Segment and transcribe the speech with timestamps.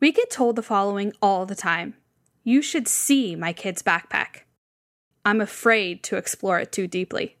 [0.00, 1.94] We get told the following all the time
[2.42, 4.44] You should see my kid's backpack.
[5.26, 7.36] I'm afraid to explore it too deeply.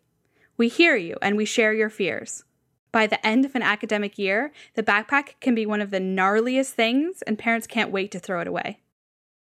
[0.58, 2.44] We hear you and we share your fears.
[2.92, 6.72] By the end of an academic year, the backpack can be one of the gnarliest
[6.72, 8.80] things, and parents can't wait to throw it away.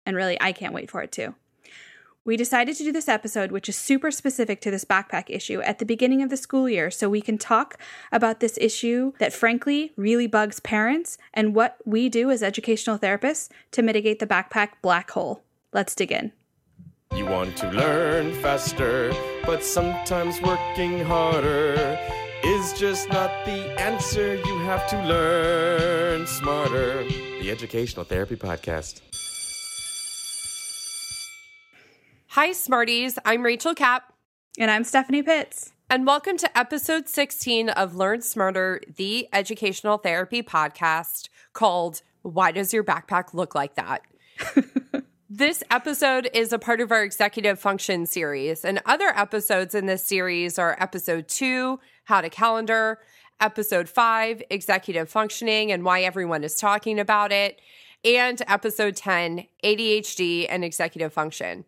[0.07, 1.35] And really, I can't wait for it too.
[2.27, 5.79] We decided to do this episode, which is super specific to this backpack issue, at
[5.79, 7.79] the beginning of the school year so we can talk
[8.11, 13.51] about this issue that frankly really bugs parents and what we do as educational therapists
[13.73, 15.43] to mitigate the backpack black hole.
[15.75, 16.33] Let's dig in.
[17.15, 19.13] You want to learn faster,
[19.45, 21.99] but sometimes working harder
[22.43, 24.37] is just not the answer.
[24.37, 27.05] You have to learn smarter.
[27.41, 29.03] The Educational Therapy Podcast.
[32.35, 33.17] Hi, Smarties.
[33.25, 34.13] I'm Rachel Kapp.
[34.59, 35.71] And I'm Stephanie Pitts.
[35.89, 42.75] And welcome to episode 16 of Learn Smarter, the educational therapy podcast called Why Does
[42.75, 44.03] Your Backpack Look Like That?
[45.31, 50.03] this episode is a part of our executive function series, and other episodes in this
[50.03, 52.99] series are episode two, How to Calendar,
[53.39, 57.61] episode five, Executive Functioning and Why Everyone is Talking About It,
[58.05, 61.65] and episode 10, ADHD and Executive Function.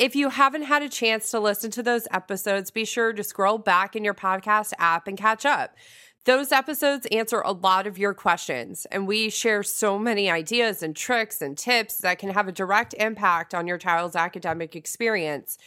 [0.00, 3.58] If you haven't had a chance to listen to those episodes, be sure to scroll
[3.58, 5.76] back in your podcast app and catch up.
[6.24, 10.96] Those episodes answer a lot of your questions, and we share so many ideas and
[10.96, 15.58] tricks and tips that can have a direct impact on your child's academic experience.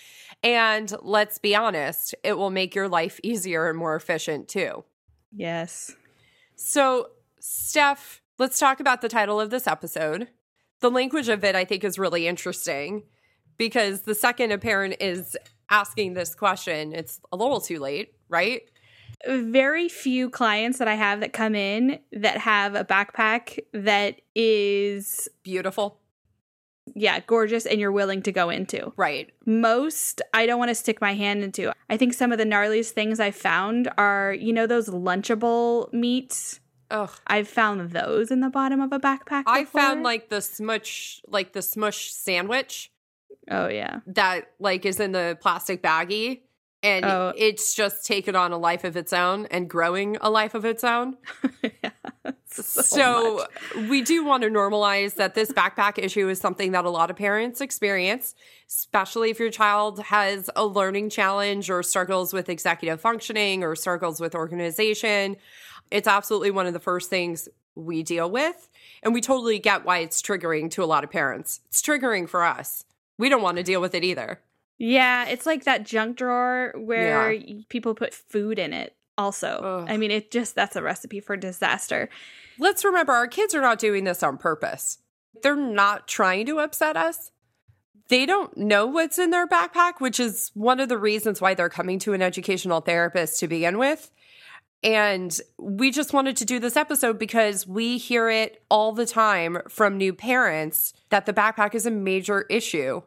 [0.42, 4.84] And let's be honest, it will make your life easier and more efficient too.
[5.32, 5.96] Yes.
[6.56, 7.10] So,
[7.40, 10.30] Steph, let's talk about the title of this episode.
[10.80, 13.04] The language of it, I think, is really interesting
[13.58, 15.38] because the second a parent is
[15.70, 18.62] asking this question, it's a little too late, right?
[19.28, 25.30] Very few clients that I have that come in that have a backpack that is
[25.44, 26.00] beautiful.
[26.96, 28.92] Yeah, gorgeous and you're willing to go into.
[28.98, 29.32] Right.
[29.46, 31.72] Most I don't want to stick my hand into.
[31.90, 36.60] I think some of the gnarliest things I found are, you know, those lunchable meats.
[36.92, 37.10] Ugh.
[37.26, 39.44] I've found those in the bottom of a backpack.
[39.48, 42.92] I found like the smush, like the smush sandwich
[43.52, 44.00] Oh yeah.
[44.08, 46.42] that like is in the plastic baggie
[46.82, 47.34] and Oh.
[47.38, 50.84] it's just taken on a life of its own and growing a life of its
[50.84, 51.16] own.
[51.64, 51.90] yeah.
[52.56, 53.36] So,
[53.74, 53.90] much.
[53.90, 57.16] we do want to normalize that this backpack issue is something that a lot of
[57.16, 58.36] parents experience,
[58.70, 64.20] especially if your child has a learning challenge or struggles with executive functioning or struggles
[64.22, 65.36] with organization.
[65.90, 68.70] It's absolutely one of the first things we deal with.
[69.02, 71.60] And we totally get why it's triggering to a lot of parents.
[71.70, 72.86] It's triggering for us.
[73.18, 74.40] We don't want to deal with it either.
[74.78, 77.60] Yeah, it's like that junk drawer where Yeah.
[77.70, 78.96] people put food in it.
[79.18, 79.48] Also,
[79.84, 79.88] Ugh.
[79.90, 82.10] I mean, it just that's a recipe for disaster.
[82.58, 84.98] Let's remember our kids are not doing this on purpose.
[85.44, 87.32] They're not trying to upset us.
[88.10, 91.70] They don't know what's in their backpack, which is one of the reasons why they're
[91.70, 94.12] coming to an educational therapist to begin with.
[94.84, 99.60] And we just wanted to do this episode because we hear it all the time
[99.70, 103.02] from new parents that the backpack is a major issue.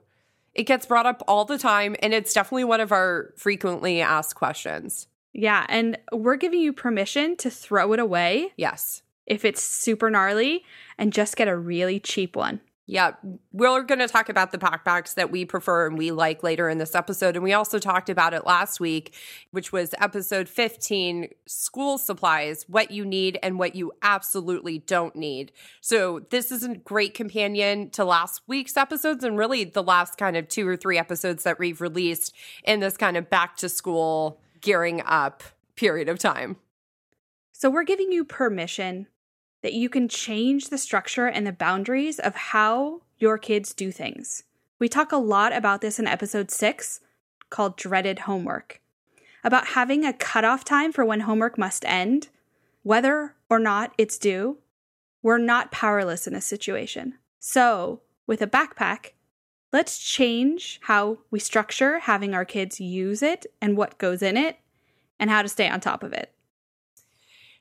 [0.54, 4.36] It gets brought up all the time, and it's definitely one of our frequently asked
[4.36, 5.06] questions.
[5.34, 9.02] Yeah, and we're giving you permission to throw it away Yes.
[9.26, 10.64] if it's super gnarly
[10.96, 12.62] and just get a really cheap one.
[12.88, 13.14] Yeah,
[13.52, 16.78] we're going to talk about the backpacks that we prefer and we like later in
[16.78, 17.34] this episode.
[17.34, 19.12] And we also talked about it last week,
[19.50, 25.50] which was episode 15 school supplies, what you need and what you absolutely don't need.
[25.80, 30.36] So, this is a great companion to last week's episodes and really the last kind
[30.36, 32.32] of two or three episodes that we've released
[32.62, 35.42] in this kind of back to school gearing up
[35.74, 36.56] period of time.
[37.52, 39.08] So we're giving you permission
[39.66, 44.44] that you can change the structure and the boundaries of how your kids do things.
[44.78, 47.00] We talk a lot about this in episode six
[47.50, 48.80] called Dreaded Homework
[49.42, 52.28] about having a cutoff time for when homework must end,
[52.84, 54.58] whether or not it's due.
[55.20, 57.14] We're not powerless in this situation.
[57.40, 59.14] So, with a backpack,
[59.72, 64.60] let's change how we structure having our kids use it and what goes in it
[65.18, 66.32] and how to stay on top of it.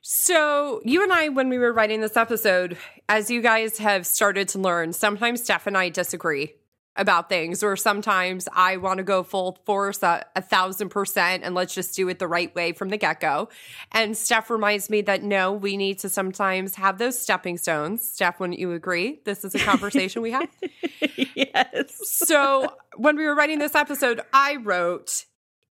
[0.08, 2.76] So, you and I, when we were writing this episode,
[3.08, 6.54] as you guys have started to learn, sometimes Steph and I disagree
[6.94, 11.56] about things, or sometimes I want to go full force a, a thousand percent and
[11.56, 13.48] let's just do it the right way from the get go.
[13.90, 18.08] And Steph reminds me that no, we need to sometimes have those stepping stones.
[18.08, 19.22] Steph, wouldn't you agree?
[19.24, 20.48] This is a conversation we have.
[21.34, 22.08] yes.
[22.08, 25.24] So, when we were writing this episode, I wrote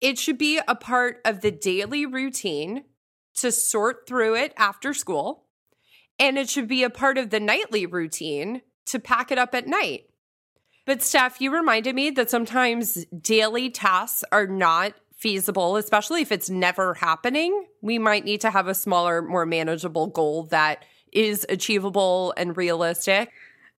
[0.01, 2.83] it should be a part of the daily routine
[3.37, 5.45] to sort through it after school
[6.19, 9.67] And it should be a part of the nightly routine to pack it up at
[9.67, 10.05] night.
[10.87, 16.49] But, Steph, you reminded me that sometimes daily tasks are not feasible, especially if it's
[16.49, 17.67] never happening.
[17.83, 23.33] We might need to have a smaller, more manageable goal that is achievable and realistic.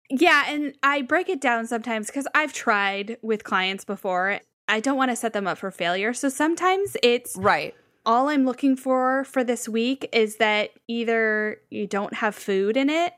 [0.10, 4.39] Yeah, and I break it down sometimes because I've tried with clients before.
[4.68, 6.13] I don't want to set them up for failure.
[6.13, 7.74] So sometimes it's Right.
[8.07, 12.89] All I'm looking for for this week is that either you don't have food in
[12.89, 13.13] it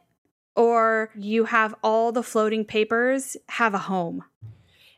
[0.56, 4.24] or you have all the floating papers have a home.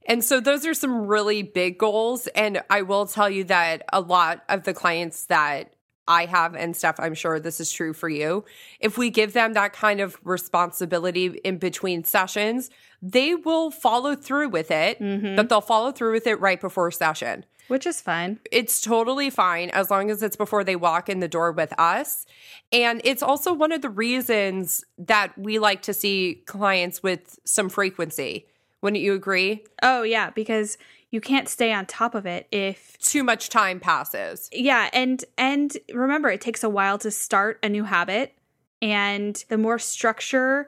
[0.08, 2.28] And so those are some really big goals.
[2.28, 5.74] And I will tell you that a lot of the clients that
[6.08, 8.46] I have and Steph, I'm sure this is true for you.
[8.80, 12.70] If we give them that kind of responsibility in between sessions,
[13.02, 15.36] they will follow through with it, mm-hmm.
[15.36, 17.46] but they'll follow through with it right before session.
[17.72, 18.42] Which is fine.
[18.52, 22.26] It's totally fine as long as it's before they walk in the door with us.
[22.74, 27.70] And it's also one of the reasons that we like to see clients with some
[27.70, 28.46] frequency.
[28.82, 29.64] Wouldn't you agree?
[29.82, 30.78] Oh, yeah, because
[31.12, 34.50] you can't stay on top of it if Too much time passes.
[34.52, 38.34] yeah and and remember it takes a while to start a new habit
[38.82, 40.68] and the more structure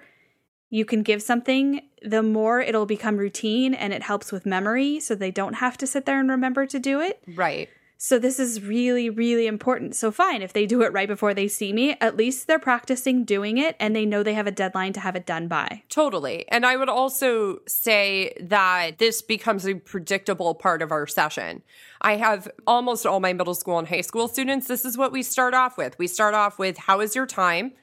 [0.73, 5.13] you can give something the more it'll become routine and it helps with memory so
[5.13, 7.69] they don't have to sit there and remember to do it Right.
[7.97, 11.47] so this is really really important so fine if they do it right before they
[11.47, 14.93] see me at least they're practicing doing it and they know they have a deadline
[14.93, 16.45] to have it done by Totally.
[16.49, 21.61] And I would also say that this becomes a predictable part of our session.
[22.01, 24.67] I have almost all my middle school and high school students.
[24.67, 25.97] This is what we start off with.
[25.99, 27.73] We start off with how is your time?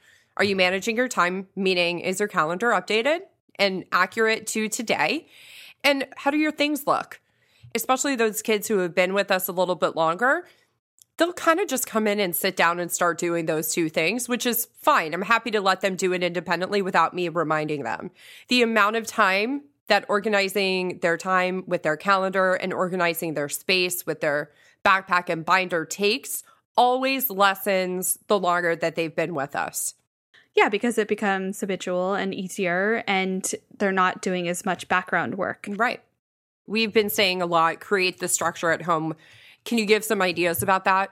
[0.40, 1.48] Are you managing your time?
[1.54, 3.20] Meaning, is your calendar updated
[3.56, 5.26] and accurate to today?
[5.84, 7.20] And how do your things look?
[7.75, 10.46] Especially those kids who have been with us a little bit longer
[11.19, 14.26] they'll kind of just come in and sit down and start doing those two things,
[14.26, 15.12] which is fine.
[15.12, 18.10] I'm happy to let them do it independently without me reminding them.
[18.48, 24.06] The amount of time that organizing their time with their calendar and organizing their space
[24.06, 24.50] with their
[24.82, 26.43] backpack and binder takes
[26.75, 29.93] always lessens the longer that they've been with us.
[30.55, 35.67] Yeah because it becomes habitual and easier and they're not doing as much background work
[35.69, 36.02] Right.
[36.70, 39.17] We've been saying a lot create the structure at home.
[39.64, 41.11] Can you give some ideas about that?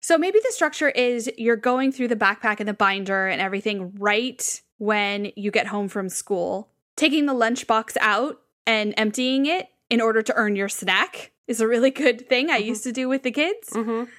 [0.00, 3.94] So maybe the structure is you're going through the backpack and the binder and everything
[3.98, 6.70] right when you get home from school.
[6.96, 11.68] Taking the lunchbox out and emptying it in order to earn your snack is a
[11.68, 13.70] really good thing I used to do with the kids.
[13.70, 14.10] Mm-hmm.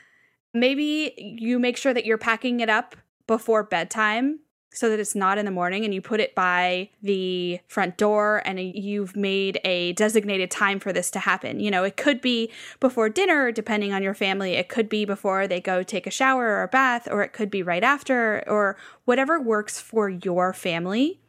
[0.53, 2.95] Maybe you make sure that you're packing it up
[3.27, 4.39] before bedtime
[4.75, 8.41] so that it's not in the morning and you put it by the front door
[8.45, 11.59] and you've made a designated time for this to happen.
[11.59, 14.53] You know, it could be before dinner, depending on your family.
[14.53, 17.49] It could be before they go take a shower or a bath, or it could
[17.49, 18.75] be right after, or
[19.05, 21.19] whatever works for your family.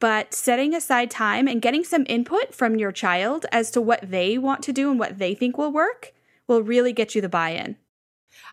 [0.00, 4.36] But setting aside time and getting some input from your child as to what they
[4.38, 6.12] want to do and what they think will work
[6.48, 7.76] will really get you the buy in.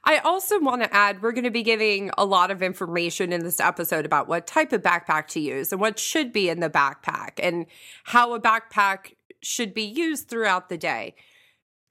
[0.04, 3.44] I also want to add we're going to be giving a lot of information in
[3.44, 6.70] this episode about what type of backpack to use and what should be in the
[6.70, 7.66] backpack and
[8.06, 11.16] how a backpack should be used throughout the day.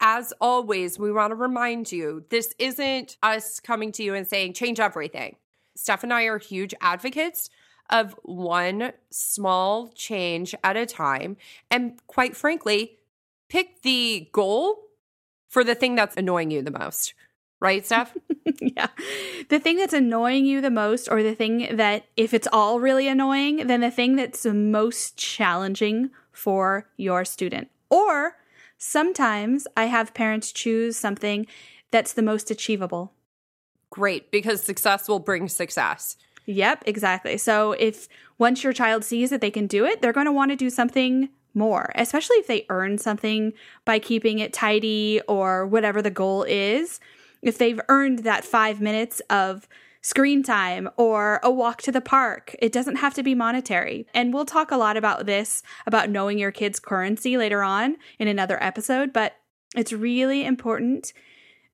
[0.01, 4.53] As always, we want to remind you this isn't us coming to you and saying
[4.53, 5.37] change everything.
[5.75, 7.51] Steph and I are huge advocates
[7.91, 11.37] of one small change at a time.
[11.71, 12.99] And quite frankly,
[13.49, 14.77] pick the goal
[15.49, 17.15] for the thing that's annoying you the most.
[17.61, 18.17] Right, Steph?
[18.61, 18.87] yeah.
[19.49, 23.09] The thing that's annoying you the most, or the thing that, if it's all really
[23.09, 27.69] annoying, then the thing that's the most challenging for your student.
[27.91, 28.37] Or
[28.77, 31.47] sometimes I have parents choose something
[31.91, 33.13] that's the most achievable.
[33.91, 36.17] Great, because success will bring success.
[36.47, 37.39] Yep, exactly.
[37.39, 40.51] So if once your child sees that they can do it, they're going to want
[40.51, 43.53] to do something more, especially if they earn something
[43.85, 47.01] by keeping it tidy or whatever the goal is.
[47.43, 49.69] If they've earned that five minutes of
[50.01, 54.07] screen time or a walk to the park, it doesn't have to be monetary.
[54.15, 58.29] And we'll talk a lot about this, about knowing your kid's currency later on in
[58.29, 59.37] another episode, but
[59.77, 61.13] it's really important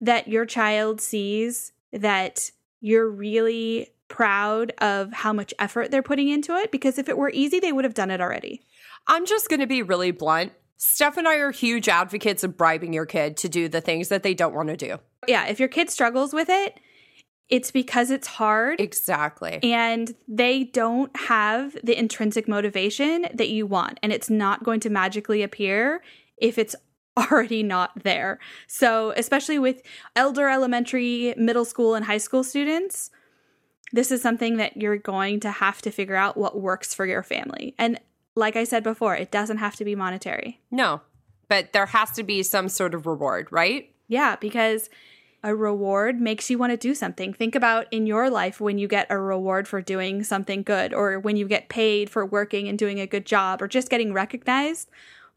[0.00, 6.54] that your child sees that you're really proud of how much effort they're putting into
[6.54, 8.62] it because if it were easy, they would have done it already.
[9.06, 10.52] I'm just going to be really blunt.
[10.76, 14.22] Steph and I are huge advocates of bribing your kid to do the things that
[14.22, 14.98] they don't want to do.
[15.28, 16.78] Yeah, if your kid struggles with it,
[17.48, 19.60] it's because it's hard Exactly.
[19.62, 24.00] and they don't have the intrinsic motivation that you want.
[24.02, 26.02] And it's not going to magically appear
[26.38, 26.74] if it's
[27.18, 28.38] already not there.
[28.66, 29.82] So, especially with
[30.16, 33.10] elder elementary, middle school, and high school students,
[33.92, 37.22] This is something that you're going to have to figure out what works for your
[37.22, 37.74] family.
[37.78, 38.00] And
[38.34, 40.60] like I said before, it doesn't have to be monetary.
[40.72, 41.02] No,
[41.46, 43.90] but there has to be some sort of reward, right?
[44.08, 44.90] Yeah, because
[45.44, 47.34] a reward makes you want to do something.
[47.34, 51.20] Think about in your life when you get a reward for doing something good, or
[51.20, 54.90] when you get paid for working and doing a good job, or just getting recognized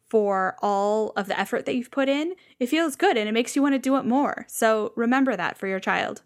[0.07, 2.35] for all of the effort that you've put in.
[2.57, 4.45] It feels good and it makes you want to do it more.
[4.47, 6.21] So remember that for your child.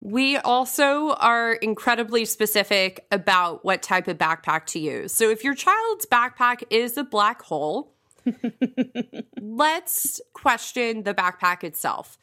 [0.00, 5.12] We also are incredibly specific about what type of backpack to use.
[5.12, 7.92] So if your child's backpack is a black hole,
[9.40, 12.16] let's question the backpack itself.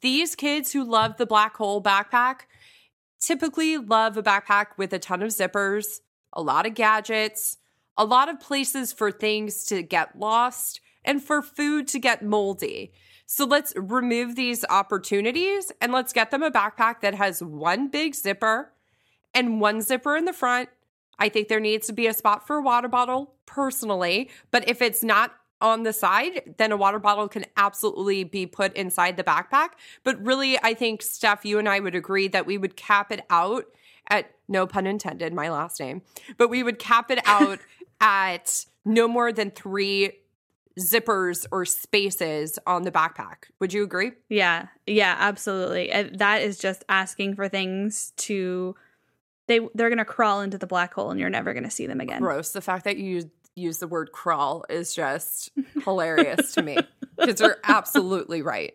[0.00, 2.40] These kids who love the black hole backpack
[3.20, 6.00] typically love a backpack with a ton of zippers,
[6.32, 7.56] a lot of gadgets,
[7.96, 12.92] a lot of places for things to get lost, and for food to get moldy.
[13.26, 18.14] So let's remove these opportunities and let's get them a backpack that has one big
[18.14, 18.72] zipper
[19.34, 20.68] and one zipper in the front.
[21.18, 24.82] I think there needs to be a spot for a water bottle personally, but if
[24.82, 29.24] it's not on the side, then a water bottle can absolutely be put inside the
[29.24, 29.70] backpack.
[30.04, 33.24] But really, I think, Steph, you and I would agree that we would cap it
[33.30, 33.64] out
[34.08, 36.02] at no pun intended, my last name,
[36.36, 37.58] but we would cap it out
[38.00, 40.12] at no more than three
[40.78, 43.44] zippers or spaces on the backpack.
[43.60, 44.12] Would you agree?
[44.28, 44.66] Yeah.
[44.86, 45.92] Yeah, absolutely.
[45.92, 48.76] Uh, that is just asking for things to
[49.48, 51.86] they they're going to crawl into the black hole and you're never going to see
[51.86, 52.20] them again.
[52.20, 52.50] Gross.
[52.50, 55.50] The fact that you use, the word crawl is just
[55.84, 56.78] hilarious to me
[57.16, 58.74] because you're absolutely right.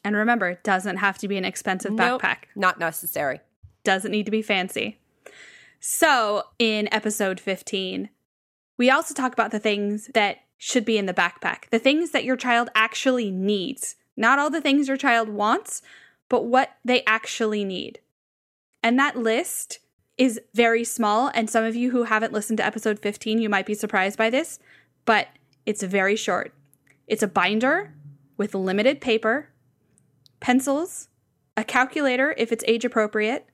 [0.05, 2.39] And remember, it doesn't have to be an expensive nope, backpack.
[2.57, 3.39] Not necessary.
[3.85, 4.99] Doesn't need to be fancy.
[5.85, 8.09] So, in episode 15,
[8.79, 12.23] we also talk about the things that should be in the backpack, the things that
[12.23, 13.97] your child actually needs.
[14.17, 15.83] Not all the things your child wants,
[16.29, 17.99] but what they actually need.
[18.81, 19.81] And that list
[20.17, 21.33] is very small.
[21.35, 24.31] And some of you who haven't listened to episode 15, you might be surprised by
[24.31, 24.61] this,
[25.05, 25.31] but
[25.67, 26.55] it's very short.
[27.09, 27.93] It's a binder
[28.37, 29.49] with limited paper,
[30.39, 31.09] pencils,
[31.57, 33.49] a calculator if it's age appropriate,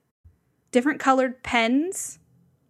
[0.71, 2.19] different colored pens,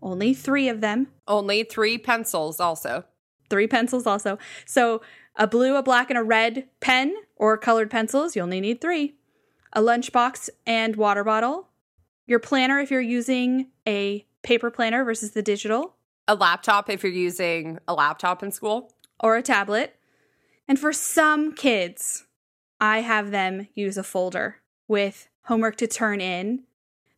[0.02, 1.08] only three of them.
[1.26, 3.04] Only three pencils, also.
[3.50, 4.38] Three pencils, also.
[4.64, 5.02] So
[5.36, 9.14] a blue, a black, and a red pen or colored pencils, you only need three.
[9.72, 11.68] A lunchbox and water bottle.
[12.26, 15.96] Your planner if you're using a paper planner versus the digital.
[16.26, 18.92] A laptop if you're using a laptop in school.
[19.20, 19.96] Or a tablet.
[20.66, 22.26] And for some kids,
[22.80, 26.64] I have them use a folder with homework to turn in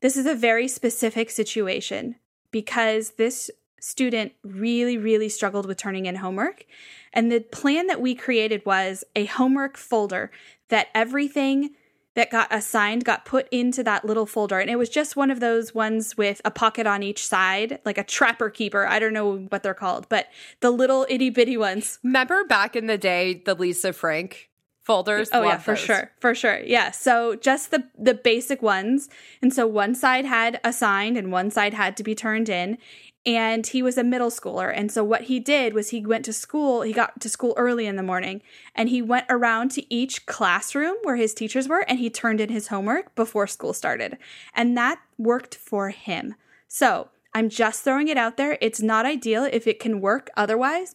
[0.01, 2.17] this is a very specific situation
[2.51, 6.67] because this student really, really struggled with turning in homework.
[7.13, 10.31] And the plan that we created was a homework folder
[10.69, 11.71] that everything
[12.15, 14.59] that got assigned got put into that little folder.
[14.59, 17.99] And it was just one of those ones with a pocket on each side, like
[17.99, 18.87] a trapper keeper.
[18.87, 20.27] I don't know what they're called, but
[20.61, 21.99] the little itty bitty ones.
[22.03, 24.50] Remember back in the day, the Lisa Frank
[24.83, 25.31] folders.
[25.33, 25.81] Oh yeah, for those.
[25.81, 26.61] sure, for sure.
[26.61, 26.91] Yeah.
[26.91, 29.09] So just the the basic ones,
[29.43, 32.79] and so one side had assigned and one side had to be turned in.
[33.27, 34.73] And he was a middle schooler.
[34.75, 37.87] And so what he did was he went to school, he got to school early
[37.87, 38.41] in the morning,
[38.75, 42.49] and he went around to each classroom where his teachers were and he turned in
[42.49, 44.17] his homework before school started.
[44.55, 46.35] And that worked for him.
[46.67, 48.57] So I'm just throwing it out there.
[48.61, 50.95] It's not ideal if it can work otherwise,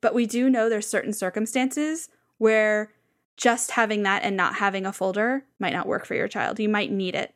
[0.00, 2.08] but we do know there's certain circumstances
[2.38, 2.92] where
[3.38, 6.58] just having that and not having a folder might not work for your child.
[6.58, 7.34] You might need it.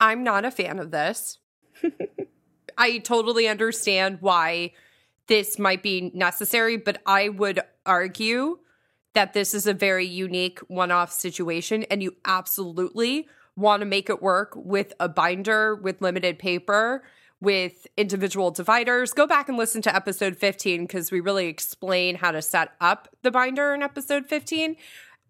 [0.00, 1.38] I'm not a fan of this.
[2.78, 4.72] I totally understand why
[5.28, 8.58] this might be necessary, but I would argue
[9.14, 14.08] that this is a very unique one off situation and you absolutely want to make
[14.10, 17.02] it work with a binder with limited paper
[17.40, 19.12] with individual dividers.
[19.12, 23.08] Go back and listen to episode 15 because we really explain how to set up
[23.22, 24.76] the binder in episode 15.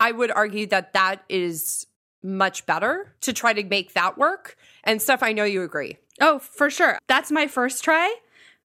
[0.00, 1.86] I would argue that that is
[2.22, 4.56] much better to try to make that work.
[4.84, 5.96] And Steph, I know you agree.
[6.20, 6.98] Oh, for sure.
[7.08, 8.14] That's my first try.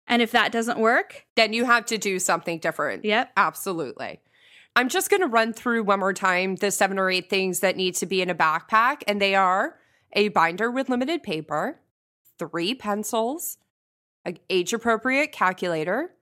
[0.07, 3.05] And if that doesn't work, then you have to do something different.
[3.05, 3.33] Yep.
[3.37, 4.21] Absolutely.
[4.75, 7.77] I'm just going to run through one more time the seven or eight things that
[7.77, 9.03] need to be in a backpack.
[9.07, 9.79] And they are
[10.15, 11.81] a binder with limited paper,
[12.39, 13.59] three pencils,
[14.25, 16.15] an age appropriate calculator,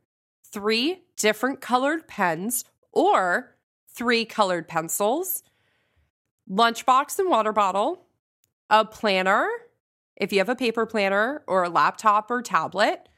[0.53, 3.55] three different colored pens or
[4.01, 5.43] three colored pencils,
[6.51, 8.07] lunchbox and water bottle,
[8.71, 9.47] a planner,
[10.17, 13.11] if you have a paper planner or a laptop or tablet,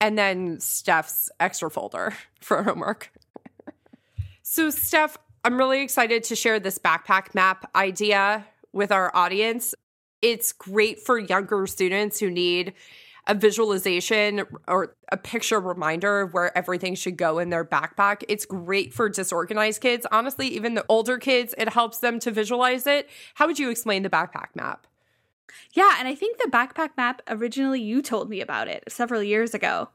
[0.00, 3.10] and then Steph's extra folder for homework.
[4.44, 9.74] so, Steph, I'm really excited to share this backpack map idea with our audience.
[10.22, 12.72] It's great for younger students who need
[13.26, 18.22] a visualization or a picture reminder of where everything should go in their backpack.
[18.28, 20.06] It's great for disorganized kids.
[20.12, 23.08] Honestly, even the older kids, it helps them to visualize it.
[23.34, 24.86] How would you explain the backpack map?
[25.72, 29.54] Yeah, and I think the backpack map originally you told me about it several years
[29.54, 29.88] ago.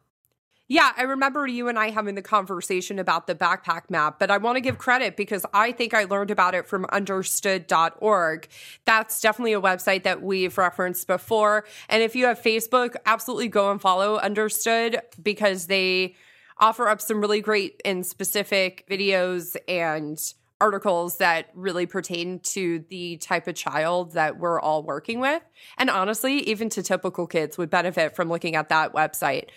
[0.71, 4.37] Yeah, I remember you and I having the conversation about the backpack map, but I
[4.37, 8.47] want to give credit because I think I learned about it from understood.org.
[8.85, 11.65] That's definitely a website that we've referenced before.
[11.89, 16.15] And if you have Facebook, absolutely go and follow Understood because they
[16.59, 20.21] offer up some really great and specific videos and
[20.61, 25.41] articles that really pertain to the type of child that we're all working with.
[25.77, 29.49] And honestly, even to typical kids would benefit from looking at that website.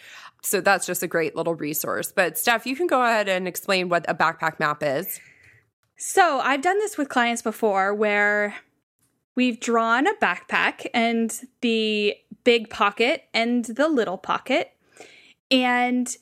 [0.42, 2.12] So that's just a great little resource.
[2.12, 5.20] But Steph, you can go ahead and explain what a backpack map is.
[5.96, 8.56] So I've done this with clients before where
[9.36, 14.72] we've drawn a backpack and the big pocket and the little pocket.
[15.50, 16.14] And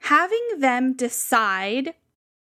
[0.00, 1.94] having them decide,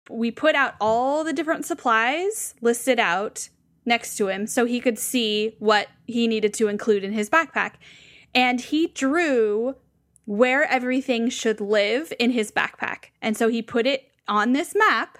[0.09, 3.49] we put out all the different supplies listed out
[3.85, 7.73] next to him so he could see what he needed to include in his backpack.
[8.33, 9.75] And he drew
[10.25, 13.05] where everything should live in his backpack.
[13.21, 15.17] And so he put it on this map,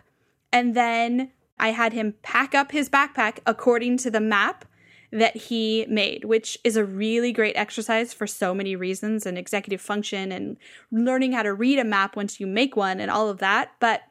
[0.51, 4.65] and then I had him pack up his backpack according to the map
[5.12, 9.79] that he made, which is a really great exercise for so many reasons and executive
[9.79, 10.57] function and
[10.91, 13.72] learning how to read a map once you make one and all of that.
[13.79, 14.01] But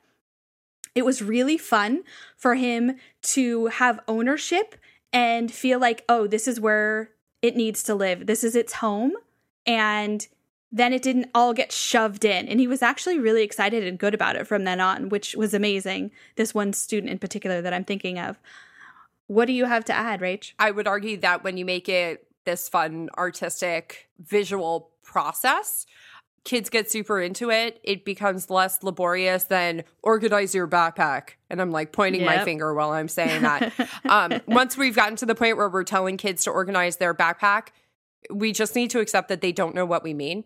[0.95, 2.05] it was really fun
[2.37, 4.77] for him to have ownership
[5.13, 8.27] and feel like, oh, this is where it needs to live.
[8.27, 9.13] This is its home.
[9.67, 10.27] And
[10.73, 12.49] then it didn't all get shoved in.
[12.49, 15.53] And he was actually really excited and good about it from then on, which was
[15.53, 16.11] amazing.
[16.37, 18.41] This one student in particular that I'm thinking of.
[19.27, 20.53] What do you have to add, Rach?
[20.59, 25.87] I would argue that when you make it this fun, artistic, visual process,
[26.45, 27.79] kids get super into it.
[27.85, 31.31] It becomes less laborious than organize your backpack.
[31.51, 32.39] And I'm like pointing yep.
[32.39, 33.73] my finger while I'm saying that.
[34.09, 37.69] um, once we've gotten to the point where we're telling kids to organize their backpack,
[38.31, 40.45] we just need to accept that they don't know what we mean.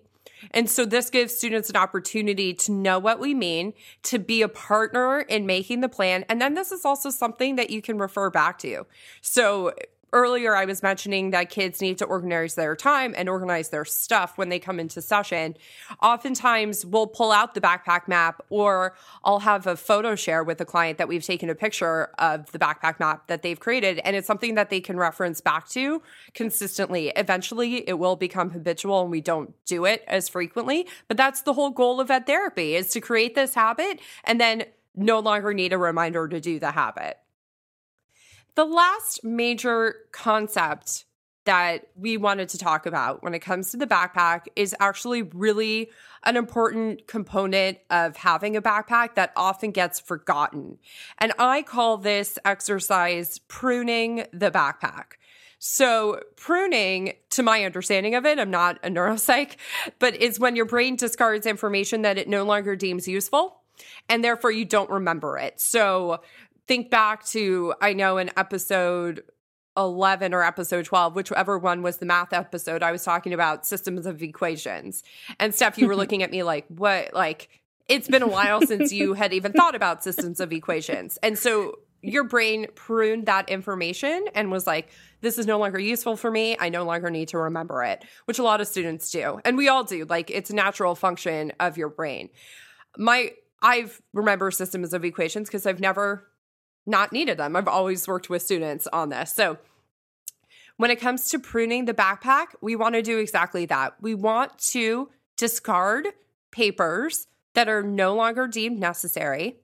[0.51, 3.73] And so this gives students an opportunity to know what we mean,
[4.05, 6.25] to be a partner in making the plan.
[6.29, 8.87] And then this is also something that you can refer back to.
[9.21, 9.73] So
[10.13, 14.39] earlier I was mentioning that kids need to organize their time and organize their stuff
[14.39, 15.57] when they come into session.
[16.03, 20.65] Oftentimes we'll pull out the backpack map or I'll have a photo share with a
[20.65, 24.27] client that we've taken a picture of the backpack map that they've created and it's
[24.27, 26.03] something that they can reference back to
[26.35, 27.13] consistently.
[27.17, 31.53] Eventually it will become habitual and we don't do it as frequently, but that's the
[31.53, 34.65] whole goal of ed therapy is to create this habit and then
[34.95, 37.19] no longer need a reminder to do the habit.
[38.57, 41.05] The last major concept
[41.45, 45.91] that we wanted to talk about when it comes to the backpack is actually really
[46.25, 50.79] an important component of having a backpack that often gets forgotten.
[51.19, 55.19] And I call this exercise pruning the backpack.
[55.59, 59.57] So, pruning, to my understanding of it, I'm not a neuropsych,
[59.99, 63.61] but is when your brain discards information that it no longer deems useful
[64.09, 65.61] and therefore you don't remember it.
[65.61, 66.21] So,
[66.67, 69.23] think back to, I know in episode
[69.77, 74.07] 11 or episode 12, whichever one was the math episode, I was talking about systems
[74.07, 75.03] of equations.
[75.39, 77.13] And Steph, you were looking at me like, what?
[77.13, 77.49] Like,
[77.89, 81.19] it's been a while since you had even thought about systems of equations.
[81.23, 84.89] And so your brain pruned that information and was like,
[85.21, 86.57] this is no longer useful for me.
[86.59, 89.41] I no longer need to remember it, which a lot of students do.
[89.45, 90.05] And we all do.
[90.05, 92.29] Like, it's a natural function of your brain.
[92.99, 96.27] My, I've remember systems of equations because I've never
[96.87, 97.57] not needed them.
[97.57, 99.35] I've always worked with students on this.
[99.35, 99.59] So,
[100.77, 103.95] when it comes to pruning the backpack, we want to do exactly that.
[104.01, 106.09] We want to discard
[106.51, 109.57] papers that are no longer deemed necessary.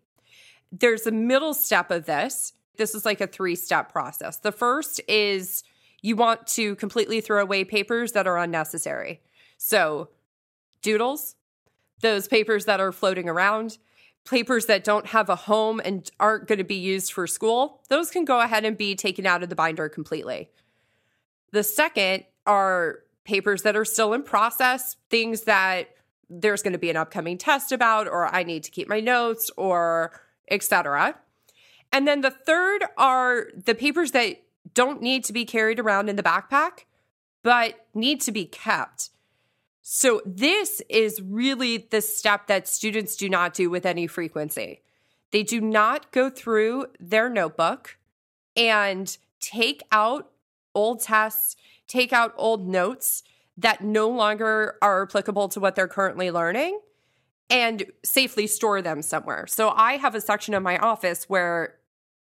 [0.71, 2.55] There's a middle step of this.
[2.77, 4.39] This is like a three step process.
[4.39, 5.63] The first is
[6.01, 9.21] you want to completely throw away papers that are unnecessary.
[9.59, 10.09] So,
[10.81, 11.37] doodles,
[12.01, 13.79] those papers that are floating around,
[14.25, 18.11] papers that don't have a home and aren't going to be used for school, those
[18.11, 20.51] can go ahead and be taken out of the binder completely.
[21.53, 25.89] The second are papers that are still in process, things that
[26.31, 29.51] there's going to be an upcoming test about, or I need to keep my notes,
[29.57, 30.13] or
[30.51, 31.17] etc.
[31.93, 34.43] And then the third are the papers that
[34.75, 36.85] don't need to be carried around in the backpack,
[37.43, 39.11] but need to be kept.
[39.85, 44.81] So, this is really the step that students do not do with any frequency.
[45.33, 47.99] They do not go through their notebook
[48.57, 50.31] and take out
[50.73, 51.57] old tests,
[51.89, 53.25] take out old notes
[53.57, 56.79] that no longer are applicable to what they're currently learning
[57.51, 59.49] and safely store them somewhere.
[59.49, 61.75] So, I have a section of my office where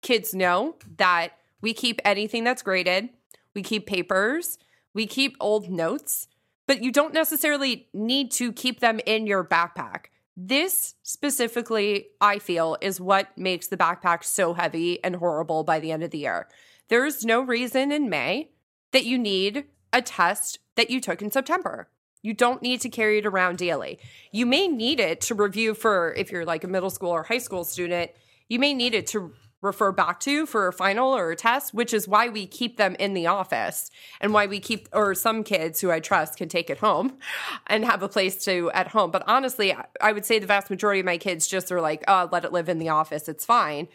[0.00, 3.10] kids know that we keep anything that's graded,
[3.54, 4.58] we keep papers,
[4.94, 6.28] we keep old notes
[6.66, 10.06] but you don't necessarily need to keep them in your backpack.
[10.36, 15.92] This specifically, I feel, is what makes the backpack so heavy and horrible by the
[15.92, 16.48] end of the year.
[16.88, 18.50] There's no reason in May
[18.92, 21.88] that you need a test that you took in September.
[22.22, 23.98] You don't need to carry it around daily.
[24.30, 27.38] You may need it to review for, if you're like a middle school or high
[27.38, 28.12] school student,
[28.48, 31.94] you may need it to refer back to for a final or a test, which
[31.94, 35.80] is why we keep them in the office and why we keep, or some kids
[35.80, 37.18] who I trust can take it home
[37.68, 39.10] and have a place to at home.
[39.10, 42.28] But honestly, I would say the vast majority of my kids just are like, oh,
[42.30, 43.28] let it live in the office.
[43.28, 43.88] It's fine.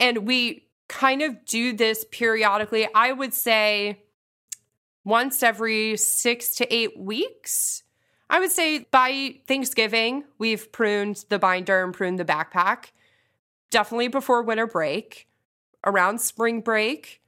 [0.00, 2.88] And we kind of do this periodically.
[2.92, 4.02] I would say
[5.04, 7.84] once every six to eight weeks.
[8.28, 12.86] I would say by Thanksgiving, we've pruned the binder and pruned the backpack
[13.72, 15.26] definitely before winter break,
[15.84, 17.20] around spring break,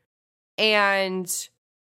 [0.57, 1.48] and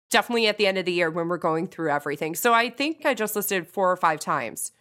[0.09, 2.35] definitely at the end of the year when we're going through everything.
[2.35, 4.72] So I think I just listed four or five times.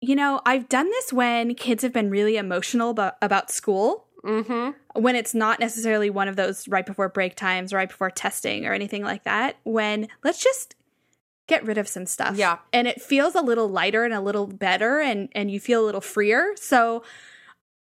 [0.00, 4.06] You know, I've done this when kids have been really emotional about, about school.
[4.24, 5.00] Mm-hmm.
[5.00, 8.72] When it's not necessarily one of those right before break times, right before testing or
[8.72, 9.56] anything like that.
[9.64, 10.74] When let's just
[11.46, 12.36] get rid of some stuff.
[12.36, 12.58] Yeah.
[12.72, 15.86] And it feels a little lighter and a little better and and you feel a
[15.86, 16.52] little freer.
[16.56, 17.02] So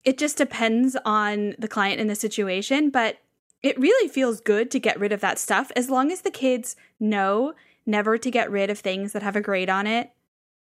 [0.04, 3.18] it just depends on the client and the situation, but
[3.62, 6.74] it really feels good to get rid of that stuff as long as the kids
[6.98, 7.54] know
[7.86, 10.10] never to get rid of things that have a grade on it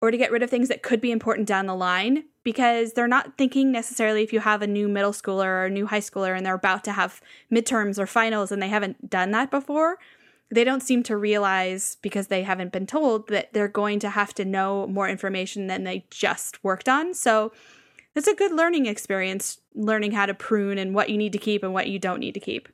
[0.01, 3.09] or to get rid of things that could be important down the line because they're
[3.09, 6.37] not thinking necessarily if you have a new middle schooler or a new high schooler
[6.37, 7.21] and they're about to have
[7.53, 9.99] midterms or finals and they haven't done that before
[10.51, 14.33] they don't seem to realize because they haven't been told that they're going to have
[14.35, 17.15] to know more information than they just worked on.
[17.15, 17.53] So
[18.17, 21.63] it's a good learning experience learning how to prune and what you need to keep
[21.63, 22.69] and what you don't need to keep.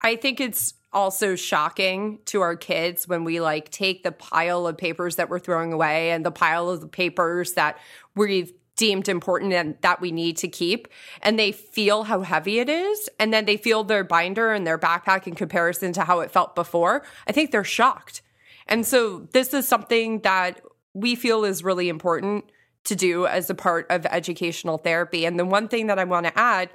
[0.00, 4.78] I think it's also shocking to our kids when we like take the pile of
[4.78, 7.78] papers that we're throwing away and the pile of the papers that
[8.14, 10.88] we've deemed important and that we need to keep
[11.20, 14.78] and they feel how heavy it is and then they feel their binder and their
[14.78, 17.04] backpack in comparison to how it felt before.
[17.26, 18.22] I think they're shocked.
[18.68, 20.60] And so this is something that
[20.94, 22.44] we feel is really important
[22.84, 25.24] to do as a part of educational therapy.
[25.24, 26.70] And the one thing that I want to add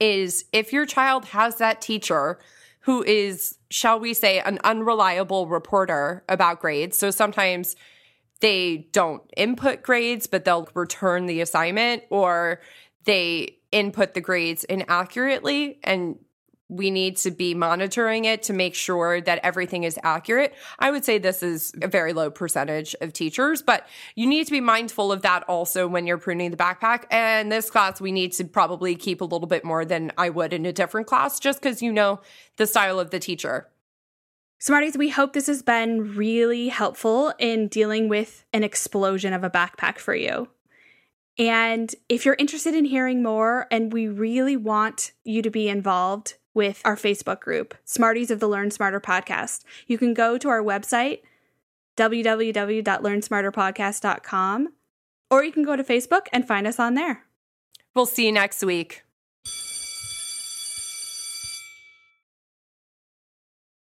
[0.00, 2.38] is if your child has that teacher
[2.80, 6.96] who is, shall we say, an unreliable reporter about grades.
[6.96, 7.74] So sometimes
[8.40, 12.60] they don't input grades, but they'll return the assignment or
[13.04, 16.16] they input the grades inaccurately and
[16.68, 20.54] we need to be monitoring it to make sure that everything is accurate.
[20.78, 24.52] I would say this is a very low percentage of teachers, but you need to
[24.52, 27.04] be mindful of that also when you're pruning the backpack.
[27.10, 30.52] And this class, we need to probably keep a little bit more than I would
[30.52, 32.20] in a different class just because you know
[32.56, 33.68] the style of the teacher.
[34.58, 39.50] Smarties, we hope this has been really helpful in dealing with an explosion of a
[39.50, 40.48] backpack for you.
[41.38, 46.34] And if you're interested in hearing more and we really want you to be involved,
[46.56, 49.62] with our Facebook group, Smarties of the Learn Smarter podcast.
[49.86, 51.20] You can go to our website,
[51.96, 54.68] www.learnsmarterpodcast.com,
[55.30, 57.22] or you can go to Facebook and find us on there.
[57.94, 59.04] We'll see you next week.